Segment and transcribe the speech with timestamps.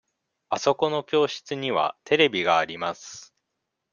[0.49, 3.35] あそこの教室にはテレビがあります。